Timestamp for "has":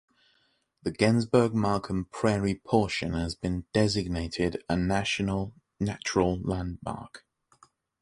3.13-3.35